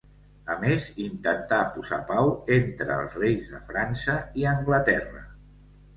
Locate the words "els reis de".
3.03-3.61